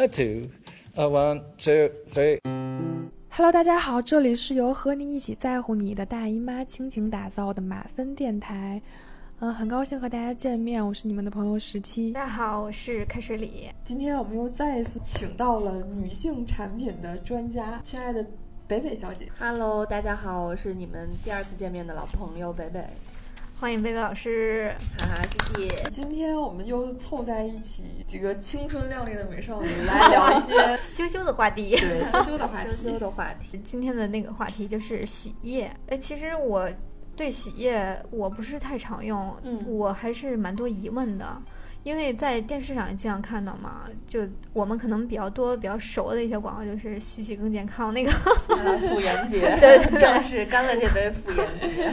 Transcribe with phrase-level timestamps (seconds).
[0.00, 0.48] a two,
[0.94, 2.38] a one, two, three.
[3.28, 8.80] Hello，大家好，这里是由和你一起在乎你的大姨妈倾情打造的马芬电台。
[9.40, 12.12] 嗯，很高兴和大家见面，我是你们的朋友十七。
[12.12, 13.68] 大家好，我是开水里。
[13.84, 18.24] 今天我们又再一次请到了女性产品的专家，亲爱的
[18.66, 19.28] 北北小姐。
[19.38, 22.82] Hello，大家好，我是你们第二次见面的老朋友北北，
[23.60, 24.74] 欢迎贝贝老师。
[24.98, 25.22] 哈哈，
[25.54, 25.90] 谢谢。
[25.90, 31.76] 今天我们又凑在一起，几个青春靓丽的美少女来 聊一些羞羞的话题。
[31.76, 32.70] 对羞羞的话题。
[32.70, 33.60] 羞羞的话题。
[33.62, 35.70] 今天的那个话题就是洗液。
[35.88, 36.66] 哎，其实我
[37.14, 41.26] 对洗液我不是太常用，嗯我还是蛮多疑问的。
[41.82, 44.20] 因为在电视上也经常看到嘛，就
[44.52, 48.10] 我们可能比较多、比较熟的一些广告，就是洗洗更健康那个。
[48.10, 51.92] 妇炎洁，对正是干了这杯妇炎洁。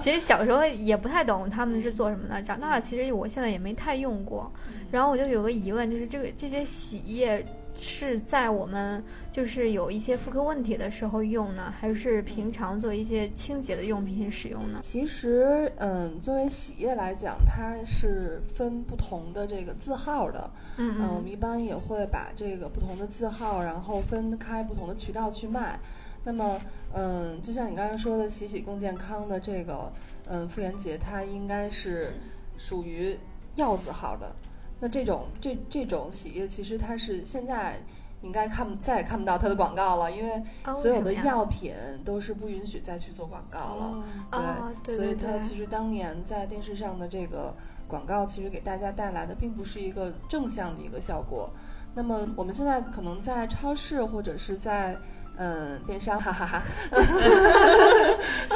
[0.00, 4.52] 其实小时候也不太懂他们是做什么的，长大了其实我现在也没太用过。
[4.90, 7.46] 然后我就有个疑问，就是这个这些洗液
[7.80, 14.80] 是在我们就是有一些妇科问题的时候用呢，还是平常做一些清洁的用品使用呢？
[14.82, 20.50] 其实，嗯，作为洗液来讲，它是分不同的这个字号的。
[20.76, 25.78] 嗯嗯，我们一般也会把这个不同的字号，然后分开不同的渠道去卖。
[26.24, 26.60] 那么，
[26.92, 29.92] 嗯，就像你刚才说的，洗洗更健康的这个，
[30.28, 32.14] 嗯，妇炎洁，它应该是
[32.58, 33.16] 属于
[33.54, 34.34] 药字号的。
[34.80, 37.80] 那这种这这种洗液，其实它是现在
[38.22, 44.04] 应该看再也看不到它的广告了，因为哦所有的药品都是不允许再去做广告了。
[44.32, 47.54] 哦对所以对对它其实当年在电视上的这个
[47.86, 51.50] 广告，其实给大家带来的并不是一个正向的一个效果。
[51.94, 54.96] 那么我们现在可能在超市或者是在
[55.36, 56.62] 嗯电商，哈哈哈，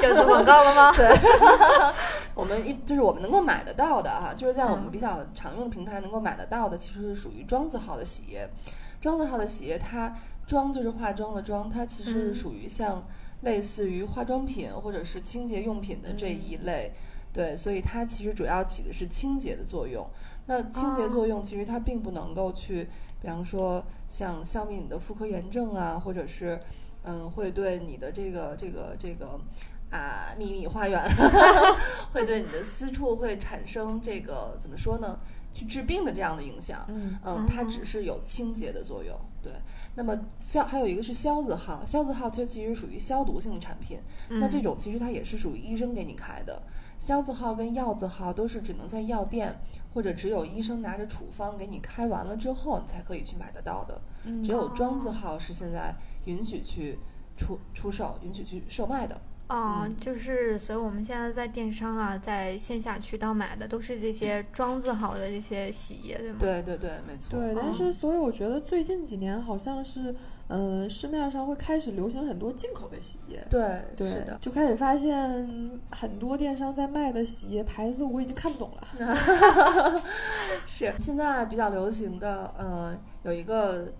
[0.03, 0.93] 要做广告了吗？
[0.99, 1.09] 对，
[2.35, 8.49] 我们一就是我们能够买得到的哈，就是在我们嗯比较常用的平台能够买得到的，其实是属于庄字号的洗液。
[9.01, 10.17] 庄字号的洗液，它
[10.47, 13.05] 庄就是化妆的妆，它其实是嗯属于像
[13.43, 16.93] 类似于化妆品或者是清洁用品的这一类。
[17.33, 20.07] 对，所以它其实主要起的是清洁的作用。
[20.47, 22.89] 那清洁作用其实它并不能够去，
[23.21, 26.61] 比方说像消灭你的妇科炎症啊，或者是
[27.05, 29.41] 嗯，会对你的这个这个这个
[29.93, 31.01] 啊秘密花园，
[32.13, 35.19] 会对你的私处会产生这个怎么说呢？
[35.55, 36.83] 去治病的这样的影响。
[36.89, 39.15] 嗯嗯，它只是有清洁的作用。
[39.43, 39.53] 对，
[39.97, 43.99] 那么消还有一个是消字号，消字号它其实属于消毒性的产品。
[44.31, 46.63] 那这种其实它也是属于医生给你开的。
[46.99, 49.61] 消字号跟药字号都是只能在药店
[49.93, 54.01] 或者只有医生拿着处方给你开完了之后，你才可以去买得到的。
[54.25, 56.99] 嗯只有装字号是现在允许去
[57.37, 59.21] 出出售、允许去售卖的。
[59.53, 66.39] 哦，就是，所以我们现在在电商啊，在线下渠道买的都是这些装字号的这些洗衣液，对吗？
[66.41, 67.39] 对对对，没错。
[67.39, 70.15] 对，但哦是所以我觉得最近几年好像是，
[70.49, 73.47] 嗯、市面上会开始流行很多进口的洗衣液。
[73.51, 74.39] 对对，是的。
[74.41, 80.03] 就开始发现很多电商在卖的洗衣液牌子，我已经看不懂了。
[80.65, 83.93] 是现在比较流行的，呃，有一个，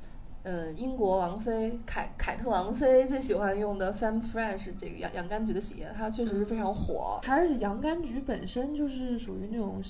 [0.45, 7.21] 呃，英国王妃凯凯特王妃最喜欢用的 Femme Fresh 这个洋洋甘菊的洗液，它确实是非常火。
[7.29, 9.81] 而且洋甘菊本身就是属于那种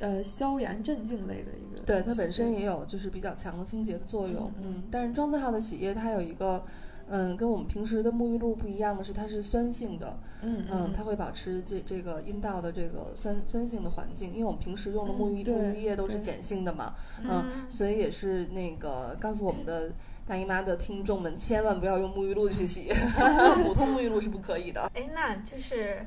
[0.00, 4.50] 呃消炎镇静类的一个，对，它本身也有就是比较强的清洁的作用。
[4.58, 6.64] 嗯嗯，但是庄字号的洗液它有一个，
[7.08, 10.18] 嗯，跟我们平时的沐浴露不一样的是，它是酸性的。
[10.44, 19.92] 嗯嗯，它会保持这这个阴道的这个酸酸性的环境，因为我们平时用的沐浴沐浴液都是碱性的嘛，嗯嗯，所以也是那个告诉我们的
[20.26, 22.88] 大姨妈的听众们，千万不要用沐浴露去洗
[23.62, 24.90] 普通沐浴露是不可以的。
[24.94, 26.04] 哎，那就是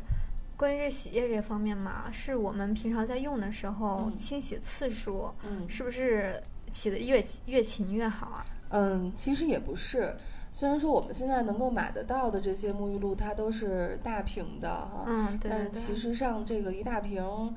[0.58, 6.42] 关于这洗液这方面嘛，是我们平常在用的时候，嗯清洗次数嗯是不是
[6.72, 8.46] 洗的越越勤越好啊？
[8.70, 10.14] 嗯，其实也不是。
[10.58, 15.70] 虽然说我们现在能够买得到的这些沐浴露，它都是大瓶的哈，嗯，对但。
[15.70, 17.54] 其实上这个一大瓶，我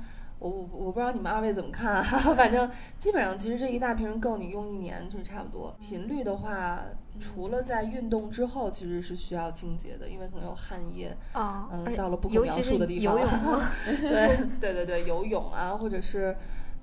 [0.50, 2.02] 我我不知道你们二位怎么看，啊
[2.34, 2.68] 反正
[2.98, 5.76] 基本上其实这一大瓶够你用一年就差不多。
[5.80, 6.80] 频率的话，
[7.20, 16.34] 除了在运动之后，其实是需要清洁的，因为可能有汗液，啊，嗯到了不可描述的地方游泳 啊对 对对对，游泳啊，或者是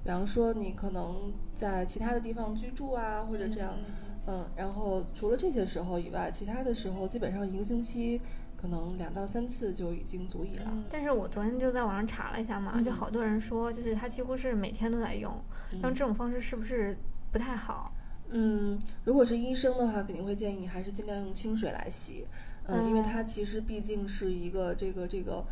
[0.06, 4.15] 比方说你可能在其他的地方居住啊，或者这样，嗯，
[4.56, 8.20] 然后除了这些时候以外，其他的时候基本上一个星期
[8.58, 10.72] 可能两到三次就已经足以了。
[10.90, 15.32] 但是我昨天就在网上查了一下嘛，就嗯好多人说，就是他几乎是每天都在用，
[15.74, 16.98] 然后这种方式是不是
[17.32, 17.94] 不太好？
[18.30, 22.26] 嗯，如果是医生的话，肯定会建议你还是尽量用清水来洗，
[22.64, 25.46] 嗯，因为嗯它其实毕竟是一个这个这个。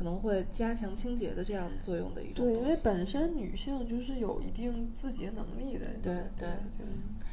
[0.00, 5.88] 可能会加强清洁的这样作用的一种对，东西因为本身女性就是有一定自洁能力的。
[6.02, 6.48] 对对
[6.78, 6.86] 对，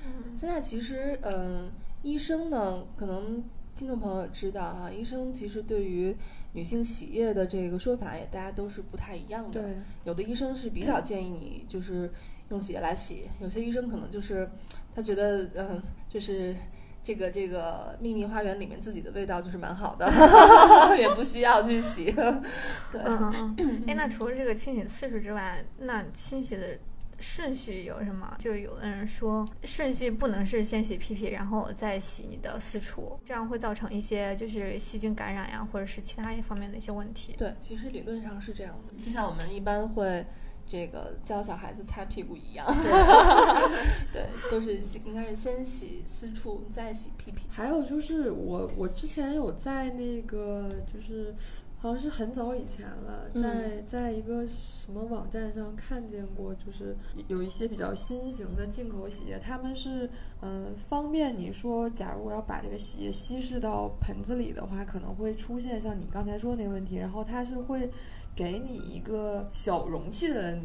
[0.06, 1.72] 嗯现在其实，嗯，
[2.02, 3.42] 医生呢，可能
[3.74, 6.14] 听众朋友也知道哈、医生其实对于
[6.52, 9.62] 女性洗液的这个说法也大家都是不太一样的。
[9.62, 12.12] 对，有的医生是比较建议你就是
[12.50, 14.50] 用洗液来洗，有些医生可能就是
[14.94, 16.54] 他觉得，嗯，就是。
[17.08, 20.12] 这个这个秘密花园里面自己的味道就是蛮好的，
[21.00, 22.12] 也不需要去洗。
[22.92, 23.84] 对，嗯嗯嗯。
[23.88, 26.78] 哎，那除了这个清洗次数之外，那清洗的
[27.18, 28.36] 顺序有什么？
[28.38, 37.34] 就有的人说顺序不能是先洗屁屁，然后再洗你的私处，这样会造成一些就是细菌感染呀，或者是其他一方面的一些问题。
[37.38, 40.26] 对，其实理论上是这样的，就像我们一般会
[40.68, 42.66] 这个教小孩子擦屁股一样，
[44.12, 47.44] 对，都是洗应该是先洗私处，再洗屁屁。
[47.50, 51.34] 还有就是我我之前有在那个就是
[51.80, 56.96] 好像是很早以前了，嗯在在一个什么网站上看见过，就是
[57.28, 60.10] 有一些比较新型的进口洗液，他们是
[60.42, 67.90] 嗯、呃方便你说，假如我要把这个洗液稀释到盆子里的话，可能会出现像你刚才说的那个问题，然后它是会
[68.36, 70.58] 给你一个小容器的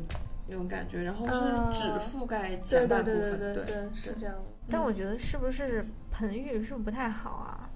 [0.49, 4.45] 那种感觉，然后啊是只覆盖前半部分，对对是这样的。
[4.71, 7.69] 但我觉得是不是盆浴是不是不太好啊？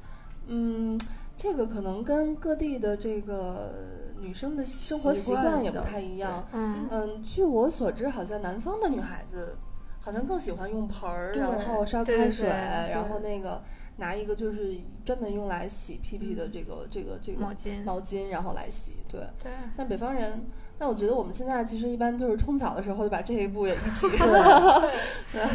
[0.46, 0.98] 嗯，
[1.36, 3.72] 这个可能跟各地的这个
[4.20, 6.46] 女生的生活习习惯也不太一样。
[6.52, 9.56] 嗯嗯，据我所知，好像南方的女孩子
[10.00, 13.62] 好像更喜欢用盆儿，然后烧开水，然后那个
[13.98, 18.92] 拿一个就是专门用来洗屁屁的这个这个这个毛巾毛巾，然后来洗。
[19.08, 19.50] 对，对。
[19.76, 20.44] 但北方人，
[20.78, 24.06] 那我觉得我们现在其实一般就是冲澡的时候就把这一步也一起。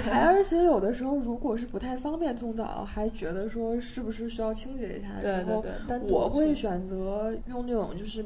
[0.04, 8.26] 还而且有的时候，如果是不太方便冲澡，还觉得说是不是需要清洁一下的时候，对对对，我会选择用那种就是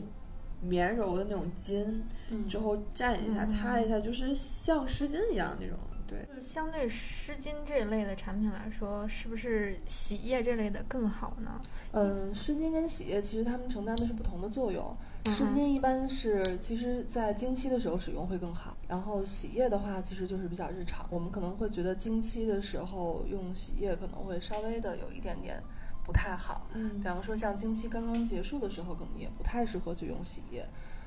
[0.62, 1.86] 绵柔的那种巾，
[2.30, 5.78] 嗯之后蘸一下、嗯擦一下，就是像湿巾一样那种。
[6.08, 11.62] 对，相对湿巾这一类的产品来说，是不是洗液这类的更好呢？
[11.92, 14.94] 嗯，湿巾跟洗液其实它们承担的是不同的作用。
[15.26, 21.06] 湿巾一般是其实在经期的时候使用会更好，然后洗液的话其实就是比较日常。
[21.10, 25.60] 我们可能会觉得经期的时候用洗液可能会稍微的有一点点
[26.06, 26.68] 不太好。
[26.76, 30.64] 嗯比方说像经期刚刚结束的时候，可能也不太适合去用洗液。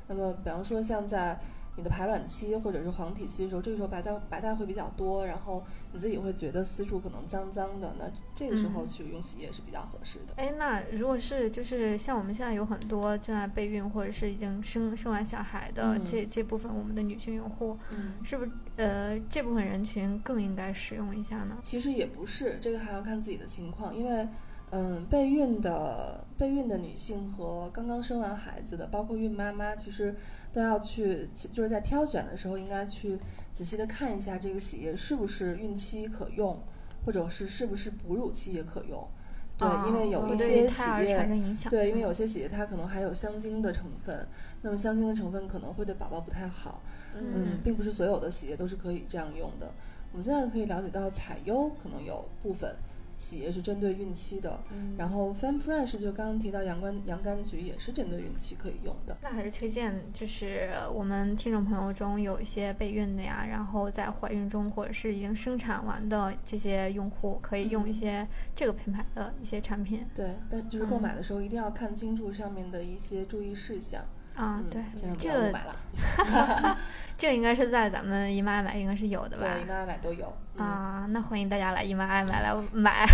[0.08, 1.38] 那么比方说像在
[1.78, 10.34] 你的排卵期或者是黄体期的时候，这个时候白带白带会比较多，然后你自己会觉得私处可能脏脏的，那这个时候嗯去用洗液是比较合适的。
[10.36, 18.14] 哎，那如果是就是像我们现在有很多正在备孕或者是已经生生完小孩的嗯这、这部分我们的女性用户，嗯。
[18.24, 21.56] 是不是呃这部分人群更应该使用一下呢？
[21.62, 24.26] 其实也不是，这个还要看自己的情况，因为，
[24.70, 30.14] 嗯，备孕的备孕的女性和刚刚生完孩子的，包括孕妈妈，其实
[30.52, 33.18] 都要去，就是在挑选的时候应该去
[33.54, 36.58] 仔细的看一下这个洗液是不是孕期可用，
[37.06, 39.08] 或者是是不是哺乳期也可用。
[39.56, 41.68] 对，因为有一些洗液产生影响。
[41.68, 44.28] 对，因为有些洗液它可能还有香精的成分，
[44.62, 46.80] 那么香精的成分可能会对宝宝不太好。
[47.16, 49.72] 嗯，并不是所有的洗液都是可以这样用的。
[50.12, 52.72] 我们现在可以了解到，彩优可能有部分
[53.18, 59.16] 洗液是针对孕期的，嗯然后 Fem Fresh 就刚刚提到洋甘洋甘菊也是针对孕期可以用的。
[59.20, 74.04] 那还是推荐，就是我们听众朋友中有一些备孕的呀，然后在怀孕中或者是已经生产完的这些用户，可以用一些这个品牌的一些产品对，但就是购买的时候一定要看清楚上面的一些注意事项。
[74.38, 74.60] 啊。
[74.62, 74.82] 嗯对
[75.18, 75.52] 这个。
[77.18, 79.44] 这个应该是在咱们姨妈爱买应该是有的吧？
[79.52, 80.32] 对，姨妈爱买都有。
[80.54, 83.04] 嗯，啊，那欢迎大家来姨妈爱买来买。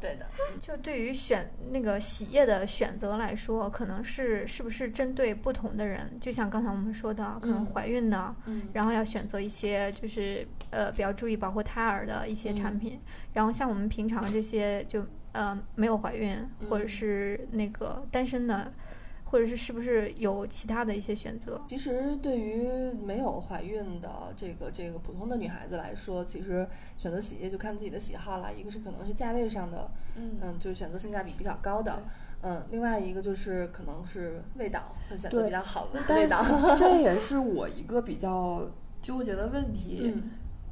[0.00, 0.26] 对的。
[0.60, 6.18] 就对于选那个洗液的选择来说，可能是是不是针对不同的人？
[6.20, 13.00] 就像刚才我们说的，可能嗯怀孕的，嗯，然后要选择一些就是呃比较注意保护胎儿的一些产嗯品。
[13.34, 16.36] 然后像我们平常这些就呃没有怀孕
[16.68, 18.72] 或者嗯是那个单身的，
[19.24, 21.60] 或者是是不是有其他的一些选择？
[21.66, 26.66] 其实对于没有怀孕的这个这个普通的女孩子来说，其实
[26.96, 28.50] 选择洗液就看自己的喜好啦。
[28.50, 32.02] 一个是可能是价位上的，嗯嗯，就是选择性价比比较高的，
[32.42, 36.44] 嗯，另外一个就是可能是味道会选择比较好的味道。
[36.76, 38.70] 这也是我一个比较
[39.02, 40.12] 纠结的问题。
[40.14, 40.30] 嗯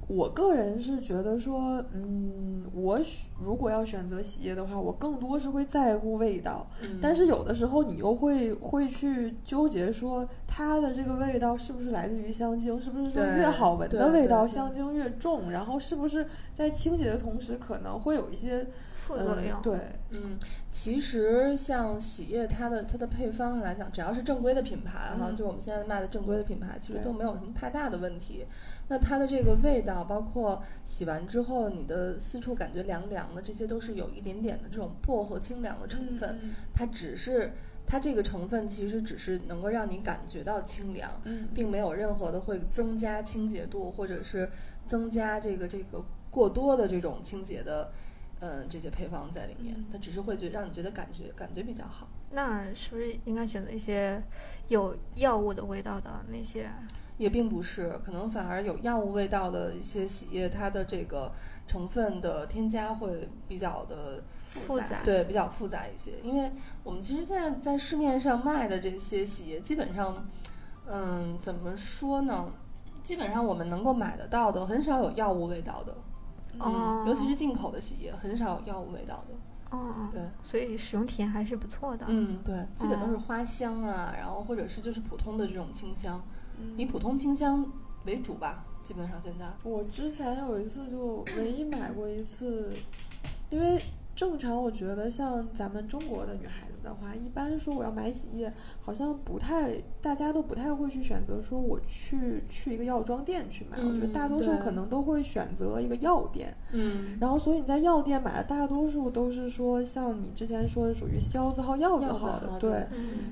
[0.08, 19.60] 我个人是觉得说，嗯，我选如果要选择洗液的话，我更多是会在乎味道，嗯但是有的时候你又会会去纠结说，它的这个味道是不是来自于香精，是不是说越好闻的味道香精越重，然后是不是在清洁的同时可能会有一些副作用。
[19.60, 19.78] 嗯、对，
[20.10, 28.44] 嗯，其实像洗液，它的它的配方上来讲，只要是正规的品牌哈，嗯就我们现在卖的正规的品牌，其实都没有什么太大的问题。
[28.92, 36.38] 那它的这个味道，包括洗完之后你的私处感觉凉凉的，这些都是有一点点的这种薄荷清凉的成分。
[36.42, 37.52] 嗯它只是
[37.86, 44.50] 它这个成分其实只是能够让你感觉到清凉，嗯并没有任何的会增加清洁度，或者是
[44.84, 47.92] 增加这个这个过多的这种清洁的，
[48.42, 49.86] 嗯，这些配方在里面嗯。
[49.90, 52.08] 它只是会觉让你觉得感觉感觉比较好。
[52.30, 54.22] 那是不是应该选择一些
[54.68, 56.68] 有药物的味道的那些？
[57.18, 61.30] 也并不是，可能反而有药物味道的一些洗液，它的这个
[61.68, 66.12] 成分的添加会比较的复杂对，比较复杂一些。
[66.24, 66.50] 因为
[66.82, 70.26] 我们其实现在在市面上卖的这些洗液，基本上，
[70.90, 72.50] 嗯，怎么说呢？
[73.04, 75.94] 基本上我们能够买得到的，很少有药物味道的。
[76.58, 79.76] 哦嗯，尤其是进口的洗衣液，很少有药物味道的。
[79.76, 82.04] 哦，对，所以使用体验还是不错的。
[82.08, 86.22] 嗯，对，基本都是哦花香啊，然后或者是就是普通的这种清香，
[86.60, 87.64] 嗯以普通清香
[88.04, 88.64] 为主吧。
[88.82, 89.46] 基本上现在。
[89.62, 92.74] 我之前有一次就唯一买过一次，
[93.48, 93.80] 因为
[94.14, 106.54] 正常我觉得像咱们中国的女孩子的话，一般说我要买洗衣液，好像不太大家都不太会去选择说我去去一个药妆店去买，我觉得嗯大多数可能都会选择一个药店。
[106.72, 107.16] 嗯。
[107.20, 112.86] 然后，所以你在药店买的大多数都是说像你之前说的属于消字号、药字号的，对。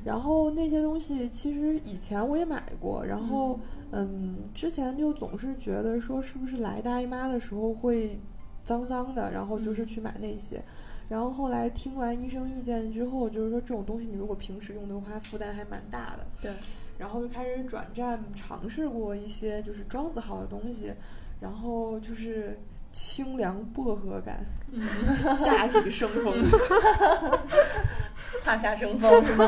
[0.05, 3.59] 然后那些东西其实以前我也买过，然后
[3.91, 8.21] 嗯，之前就总是觉得说是不是来大姨妈的时候会
[8.63, 9.87] 脏脏的，然后就是嗯。
[9.87, 10.63] 去买那些。
[11.11, 16.27] 然后后来听完医生意见之后，就是说这种东西你如果平时用的话，负担还蛮大的。
[16.41, 16.53] 对，
[16.99, 20.95] 然后就开始转战尝试过一些就是庄子号的东西，
[21.41, 22.59] 然后就是
[22.93, 24.83] 清凉薄荷感，嗯
[25.37, 26.33] 夏日生风。
[28.45, 29.45] 怕夏生风是吗？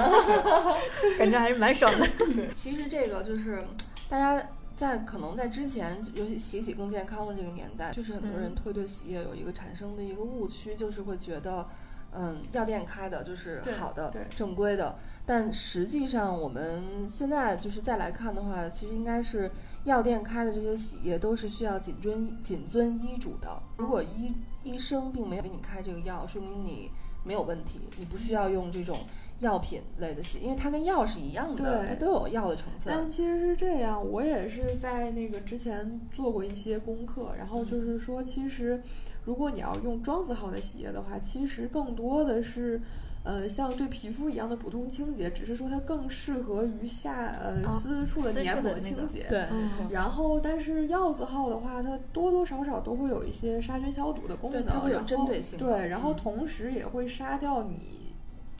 [1.16, 2.06] 感觉还是蛮爽的。
[2.52, 3.64] 其实这个就是
[4.08, 4.44] 大家
[4.76, 11.66] 在可能在之前，尤其洗洗更健康的这个年代，确实很多人嗯会对洗液有一个产生的一个误区，就是会觉得，
[12.12, 14.96] 嗯，药店开的就是好的对、正规的。
[15.24, 19.50] 但实际上，我们现在就是再来看的话，其实应该是
[19.84, 23.62] 药店开的这些洗液都是需要谨遵谨遵医嘱的。
[23.76, 26.90] 如果医医生并没有给你开这个药，说明你
[27.22, 28.98] 没有问题，你不需要用这种
[29.42, 33.10] 药品类的洗，因为它跟药是一样的，对它都有药的成分但。
[33.10, 38.80] 其实是这样，我也是在那个之前做过一些功课，然后就是说，其实
[39.24, 42.80] 如果你要用庄子号的洗液的话，其实更多的是。
[43.24, 49.26] 呃，像对皮肤一样的普通清洁，只是说它更适合于下呃哦私处的黏膜的那个清洁。
[49.28, 49.46] 对。
[49.92, 58.01] 然后，但是药字号的话，它多多少少都会有一些杀菌消毒的功能，对它会有然后针对性对，然后嗯同时也会杀掉你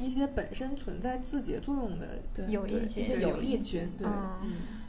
[0.05, 4.07] 一些本身存在自洁作用的对有益菌一些有益益菌，对，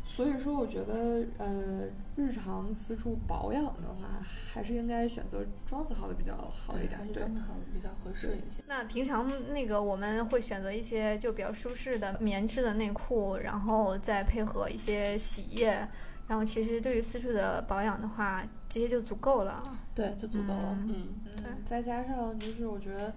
[0.04, 4.22] 所以说，我觉得，呃，日常私处保养的话，
[4.54, 7.08] 还是应该选择庄子号的比较好一点还。
[7.08, 7.42] 是对，真的
[7.74, 8.62] 比较合适一些。
[8.68, 15.88] 那平常那个我们会选择一些就比较舒适的棉质的内裤，然后再配合一些洗液，
[16.28, 19.64] 然后其实对于私处的保养的话，这些就足够了。
[19.96, 20.78] 对，就足够了。
[20.82, 23.16] 嗯嗯，对嗯，再加上就是我觉得，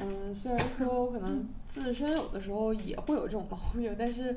[0.00, 4.36] 嗯，虽然说我可能自身有的时候也会有这种毛病，但是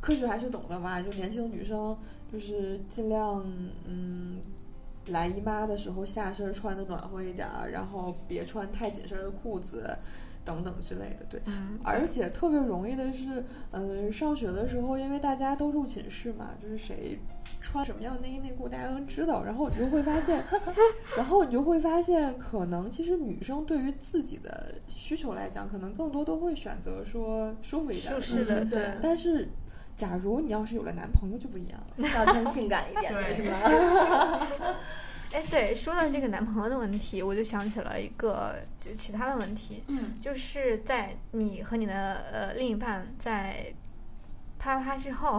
[0.00, 1.00] 科学还是懂的吧？
[1.00, 1.96] 就年轻女生
[2.32, 3.44] 就是尽量，
[3.86, 4.38] 嗯。
[5.10, 9.96] 来姨妈的时候，下身穿的暖和一点儿，然后别穿太紧身的裤子，
[10.44, 11.24] 等等之类的。
[11.30, 17.18] 对，嗯，而且特别容易的是，嗯，上学的时候，因为大家都住寝室嘛，就是谁
[17.60, 19.42] 穿什么样的内衣内裤，大家都知道。
[19.46, 20.42] 然后你就会发现，
[21.16, 29.48] 然后你就会发现，可能其实女生对于自己的需求来讲，可能更多都会选择说舒服一点舒的对但是，
[29.96, 32.08] 假如你要是有了男朋友，就不一样了。
[32.08, 33.56] 要穿性感一点的是吗？
[35.30, 43.66] 哎，对，说到这个男朋友的问题，我就想起了一个就其他的问题，嗯，就是在你和你的呃另一半在
[44.58, 45.38] 啪啪之后，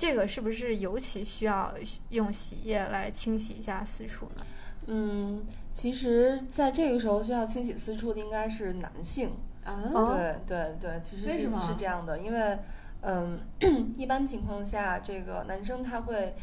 [0.00, 1.74] 这个是不是尤其需要
[2.08, 4.46] 用洗液来清洗一下私处呢？
[4.86, 9.32] 嗯，其实在这个时候需要清洗私处的应该是男性。
[9.62, 12.58] 啊，哦对对对，其实是为什么是这样的，因为
[13.02, 13.38] 嗯，
[13.98, 16.34] 一般情况下，这个男生他会。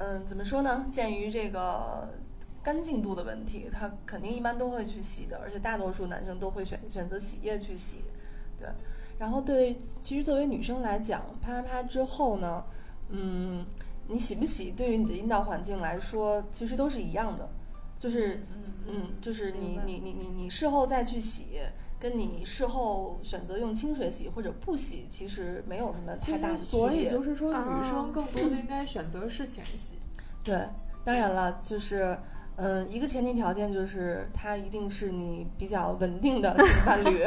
[0.00, 0.86] 嗯，怎么说呢？
[0.92, 2.08] 鉴于这个
[2.62, 8.04] 干净度的问题，他肯定一般都会去洗的，而且大多数男生都会选选择洗液去洗。
[8.60, 8.68] 对，
[9.18, 12.64] 然后对，其实作为女生来讲，啪啪啪之后呢，
[13.10, 13.64] 嗯，
[14.06, 17.48] 你洗不洗，对于你的阴道环境来说，其实都是一样的，
[17.98, 21.60] 就是嗯嗯，就是你你你你你事后再去洗，
[21.98, 26.70] 跟你事后选择用清水洗或者不洗，其实没有什么太大的区别。
[26.70, 29.94] 所以就是说，女哦生更多的应该选择事前洗。
[30.44, 30.66] 对，
[31.04, 32.16] 当然了，就是
[32.56, 37.24] 嗯，一个前提条件就是他一定是你比较稳定的性伴侣，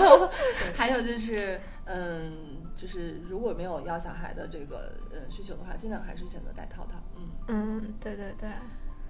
[0.74, 2.32] 还有就是嗯，
[2.74, 6.98] 就是如果没有要小孩的这个呃需求的话，尽量还是选择戴套套。
[7.16, 8.50] 嗯嗯，对对对，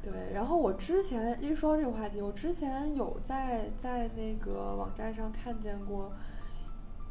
[0.03, 6.13] 对，然后我之前一说到这个话题，我之前有在在那个网站上看见过，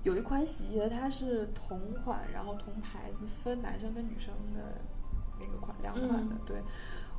[0.03, 4.81] 有一款洗衣液，它是同款，然后同牌子分男生跟女生的
[5.39, 6.35] 那个款两款的。
[6.35, 6.57] 嗯对，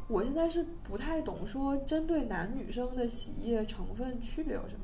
[0.06, 4.83] 我现在是不太懂说针对男女生的洗衣液成分区别有什么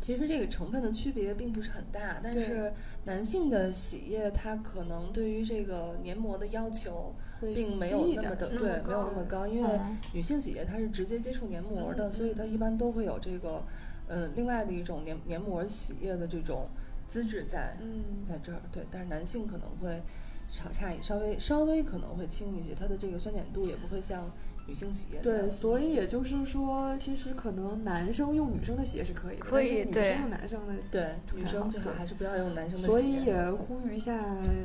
[0.00, 2.72] 其实这个成分的区别并不是很大，但是
[3.04, 13.62] 男性的洗液它可能对于这个黏膜的要求并没有那么的对，没有那么高，因为嗯女性洗液它是直接接触黏膜的，嗯所以它一般都会有这个
[14.08, 16.68] 嗯另外的一种黏黏膜洗液的这种
[17.08, 18.24] 资质在嗯。
[18.28, 20.02] 在这儿，对，但是男性可能会
[20.48, 24.30] 稍差一稍微稍微可能会轻一些，它的这个酸碱度也不会像
[24.66, 33.00] 女性洗液对，所以也就是说，其实可能男生用女生的洗液是可以的，可以对但是女生用男生的对女生最好还是不要用男生的所。
[33.00, 34.14] 以也呼吁一下，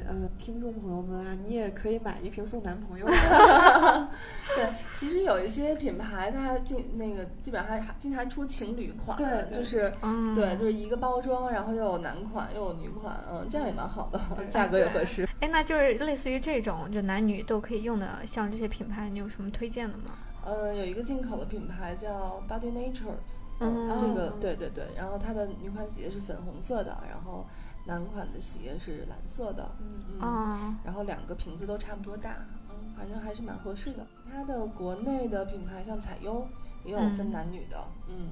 [0.08, 3.05] 呃，听众朋友们啊，你也可以买一瓶送男朋友。
[4.55, 15.27] 对，其实有一些品牌它进那个基本上还还经常出情侣款，对对就是嗯，对，就是一个包装，然后又有男款又有女款，嗯，这样也蛮好的，价格也合适。
[15.39, 20.15] 哎，那就是类似于这种，就男女都可以用的，像这些品牌，你有什么推荐的吗？
[20.43, 23.13] 呃，有一个进口的品牌叫 Body Nature，
[23.60, 27.45] 嗯这个哦对对对，然后它的女款洗液是粉红色的，然后
[27.86, 32.38] 男款的洗液是蓝色的，嗯嗯，啊，然后两个瓶子都差不多大，
[32.69, 34.07] 嗯，反正还是蛮合适的。
[34.31, 36.48] 它的国内的品牌像彩优
[36.83, 38.29] 也有分嗯男女的，嗯，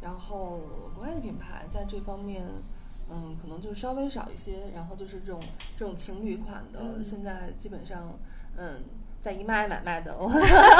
[0.00, 0.60] 然后
[0.94, 2.46] 国外的品牌在这方面，
[3.10, 4.70] 嗯，可能就稍微少一些。
[4.74, 5.38] 然后就是这种
[5.76, 8.18] 这种情侣款的，嗯现在基本上，
[8.56, 8.80] 嗯，
[9.22, 10.16] 在姨妈买卖的，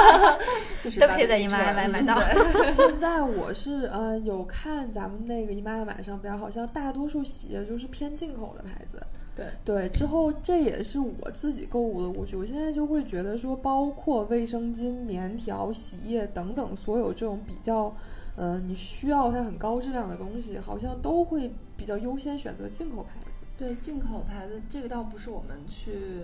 [0.83, 9.01] 就是都可以在姨妈 Nature，买买嗯到对 现在我是呃有看咱们那个姨妈爱买上边，好像大多数洗液就是偏进口的牌子。
[9.37, 12.37] 对对，之后这也是我自己购物的误区。
[12.37, 17.95] 我现在就会觉得说，包括卫生巾、棉条、洗液等等，所有这种比较，
[18.37, 23.27] 呃，你需要它很高质量的东西，好像都会比较优先选择进口牌子。
[23.57, 26.23] 对进口牌子，这个倒不是我们去，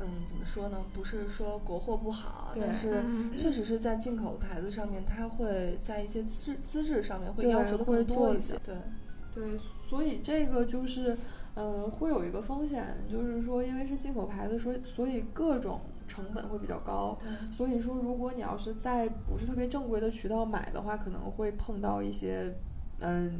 [0.00, 0.78] 嗯，怎么说呢？
[0.94, 8.60] 不是说国货不好，但是嗯确实是在进口的牌子上面，它会在一些资质资质上面会要求的会更多一些做一些。
[8.64, 8.76] 对，
[9.34, 11.16] 对，所以这个就是，
[11.54, 17.18] 嗯、会有一个风险，就是说，因为是进口牌子，所以所以各种成本会比较高。
[17.52, 22.56] 所以说，如果你要是在不是特别正规的渠道买的话，可能会碰到一些，
[23.00, 23.38] 嗯，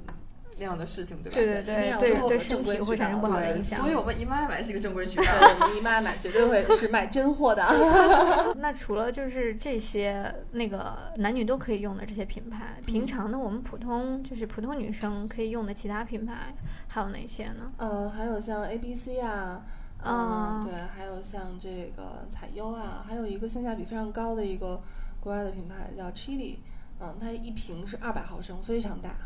[0.61, 1.35] 那样的事情，对吧？
[1.35, 3.81] 对对对要对对身正规渠体会产生道不好的影响。
[3.81, 5.25] 对所以我们姨妈买是一个正规渠道。
[5.25, 7.65] 对，我们姨妈买绝对会是买真货的。
[8.61, 16.55] 那除了就是这些那个男女都可以用的这些品牌，平常呢我们普通就是普通女生可以用的其他品牌
[16.89, 17.73] 还有哪些呢？
[17.79, 19.63] 呃，还有像 A B C 啊，
[20.03, 24.83] 啊嗯，对，还有像这个彩优啊，还有一个性价比非常高的一个
[25.21, 26.57] 国外的品牌叫 Chili，
[27.01, 29.17] 嗯，它一瓶是二百毫升，非常大。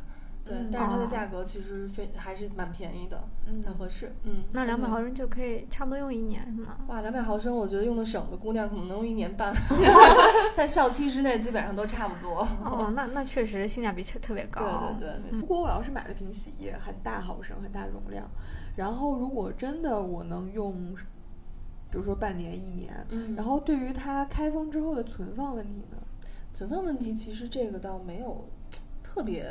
[0.45, 4.13] 对，嗯但是它的哦价格其实非还是蛮便宜的，嗯很合适。
[4.25, 6.77] 嗯，那两百毫升就可以差不多用一年是吗？
[6.89, 9.55] 哇，两百毫升，我觉得用的省的姑娘可能能用一年半，
[10.55, 12.41] 在校期之内基本上都差不多。
[12.65, 14.95] 哦，那那确实性价比特特别高。
[15.01, 15.41] 对对对。
[15.41, 18.29] 如果我要是买了瓶洗液，很大毫升、很大容量，
[18.77, 20.95] 然后如果真的我能用，
[21.91, 25.97] 比如说半年、一年，嗯然后对于它开封之后的存放问题呢？
[26.53, 28.49] 存放问题，其实这个倒没有
[29.03, 29.45] 特别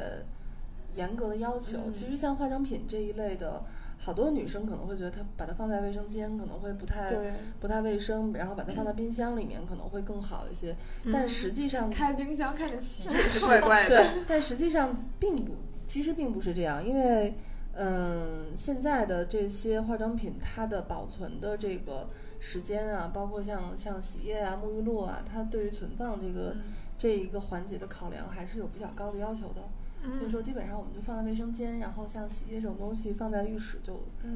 [0.95, 1.77] 严格的要求。
[1.85, 3.63] 嗯其实像化妆品这一类的，
[3.99, 10.75] 好多女生可能会觉得它把它放在卫生间可能会不太对不太卫生，然后把它放在冰箱里面可能会更好一些。
[11.11, 13.89] 但实际上，开冰箱看见洗液是怪怪的。
[13.89, 15.53] 对，但实际上并不，
[15.87, 17.33] 其实并不是这样，因为。
[17.75, 22.07] 嗯，现在的这些化妆品，它的保存的这个
[22.39, 26.55] 时间啊，包括像像洗液啊、沐浴露啊，它对于存放这个、
[26.99, 29.63] 这一个环节的考量还是有比较高的要求的。
[30.11, 33.93] 所以说基本上我们就放在卫生间，然后像洗衣液这种东西放在浴室就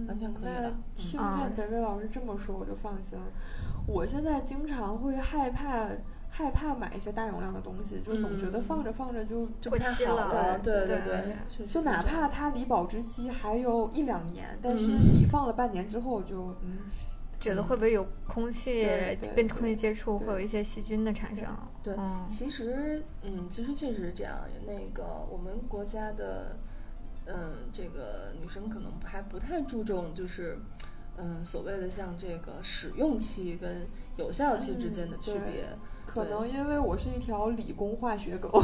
[0.08, 0.74] 完全可以那了。
[0.96, 3.26] 听嗯见北北老师这么说，我就放心了。
[3.86, 5.88] 我现在经常会害怕
[6.30, 8.62] 害怕买一些大容量的东西，就总觉得嗯。
[8.62, 15.00] 放着放着就就不太好了，对对对就哪怕它离保质期还有一两年，但是嗯。
[15.20, 16.80] 你放了半年之后就嗯，
[17.40, 21.48] 觉得会不会有空气对对跟空气接触，会有一些细菌的产生？
[21.84, 24.40] 对，嗯其实，嗯，其实确实是这样。
[24.66, 26.58] 那个我们国家的，
[27.26, 30.58] 嗯，这个女生可能还不太注重，就是，
[31.18, 35.66] 嗯，所谓的像这个使用期跟有效期之间的区别。
[36.06, 38.64] 可能因为我是一条理工化学狗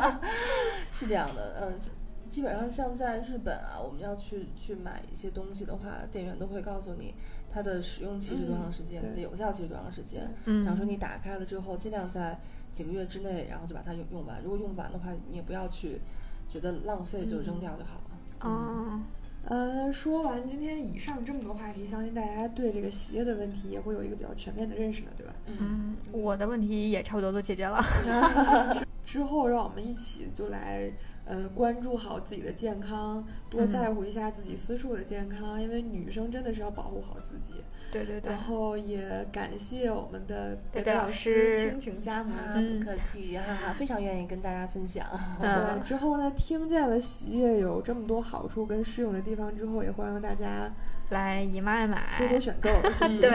[0.92, 1.80] 是这样的，嗯，
[2.28, 7.14] 基本上像在日本啊，我们要去去买一些东西的话，店员都会告诉你
[7.52, 10.28] 它的使用期是多长时间，嗯它的有效期是多长时间。
[10.44, 12.38] 嗯然后说你打开了之后，尽量在
[12.72, 14.40] 几个月之内，然后就把它用用完。
[14.42, 16.00] 如果用不完的话，你也不要去
[16.48, 18.48] 觉得浪费，就扔掉就好了。
[18.48, 19.00] 哦，
[19.44, 25.32] 呃，说完今天以上这么多话题，相信大家对这个洗液的问题也会有一个比较全面的认识了，对吧？
[25.46, 27.82] 嗯，我的问题也差不多都解决了。
[29.04, 30.92] 之后让我们一起就来，
[31.28, 37.52] 呃，关注好自己的健康，多嗯在乎一下自己私处的健康，因为女生真的是要保护好自己。
[37.90, 42.36] 对对对然，后也感谢我们的北北老师倾情加盟。
[42.78, 45.06] 不客气，哈哈，非常愿意跟大家分享。
[45.40, 50.70] 嗯对，之后呢，听见了洗衣液有这么多好处跟适用的地方之后，也欢迎大家
[51.10, 52.68] 来姨妈买多多选购。
[53.20, 53.30] 对，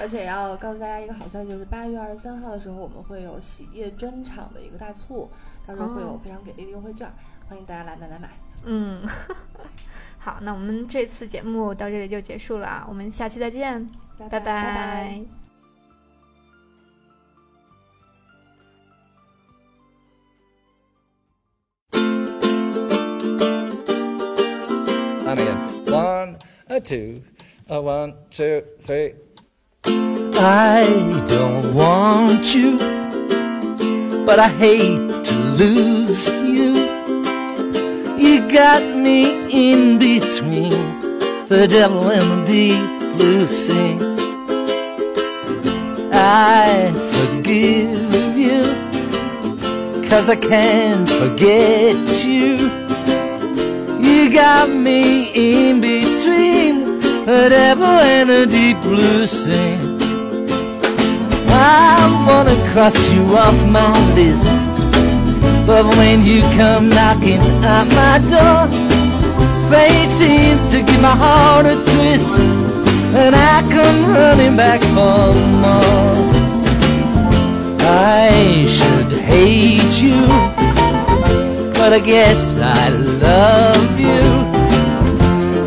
[0.00, 5.30] 而且要告诉大家一个好消息，就是八月二十三号的时候，我们会有洗衣液专场的一个大促，
[5.66, 7.10] 到时候会有哦非常给力的优惠券，
[7.48, 8.30] 欢迎大家来买买买。
[8.64, 9.02] 嗯，
[10.24, 13.84] 好，那我们这次节目到这里就结束了啊，我们下期再见，
[14.16, 15.20] 拜拜拜拜
[25.26, 25.58] And again.
[25.86, 26.36] One,
[26.68, 27.22] a two,
[27.68, 29.14] a one, two, three.
[29.84, 30.86] I
[31.26, 32.78] don't want you,
[34.24, 36.30] but I hate to lose
[38.52, 40.72] got me in between
[41.48, 43.96] the devil and the deep blue sea.
[46.12, 48.62] I forgive you,
[50.06, 52.58] cause I can't forget you.
[54.06, 59.78] You got me in between the devil and the deep blue sea.
[61.48, 64.52] I wanna cross you off my list,
[65.66, 68.68] but when you come knocking at my door,
[69.70, 72.38] fate seems to give my heart a twist,
[73.14, 75.32] and I come running back for
[75.64, 76.32] more.
[77.84, 80.72] I should hate you
[81.82, 82.90] but I guess I
[83.26, 84.22] love you.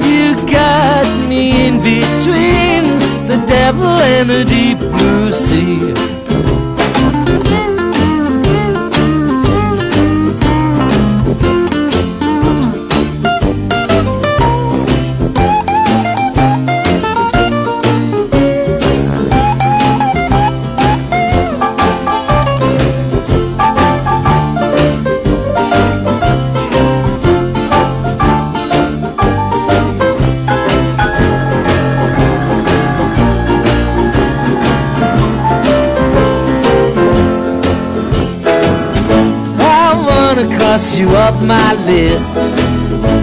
[0.10, 2.84] You got me in between
[3.28, 6.15] the devil and the deep blue sea.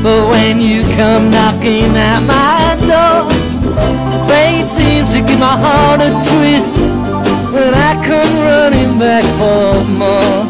[0.03, 3.31] But when you come knocking at my door,
[4.29, 10.43] fate seems to give my heart a twist, and I come running back for more.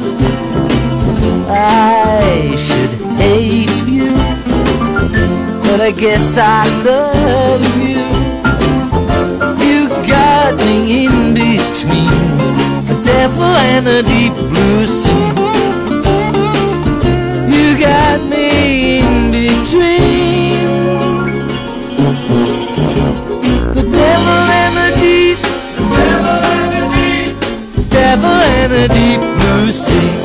[1.50, 4.10] I should hate you,
[5.64, 8.02] but I guess I love you.
[9.66, 12.16] You got me in between
[12.88, 14.32] the devil and the deep
[19.62, 20.64] between
[23.74, 25.38] the devil and the deep,
[25.94, 30.21] devil and the deep, devil and the deep blue sea.